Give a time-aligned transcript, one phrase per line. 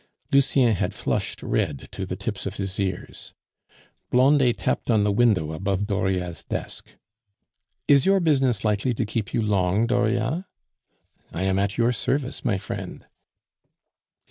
[0.31, 3.35] Lucien had flushed red to the tips of his ears.
[4.09, 6.95] Blondet tapped on the window above Dauriat's desk.
[7.87, 10.45] "Is your business likely to keep you long, Dauriat?"
[11.31, 13.05] "I am at your service, my friend."